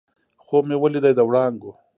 خوب 0.45 0.63
مې 0.69 0.75
ولیدی 0.79 1.11
د 1.15 1.19
وړانګو 1.27 1.71